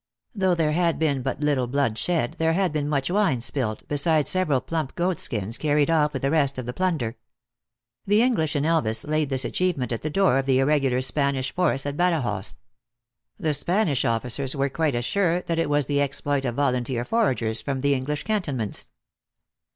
[0.33, 4.31] Though there had been but little blood shed, there had been much wine spilt, besides
[4.31, 7.17] several plump goat skins carried off with the rest of the plunder.
[8.07, 11.85] The English in Elvas laid this achievement at the door of the irregular Spanish force
[11.85, 12.55] at Badajoz.
[13.37, 17.61] The Spanish officers were quite as sure that it was the exploit of volunteer foragers
[17.61, 18.89] from the English cantonments.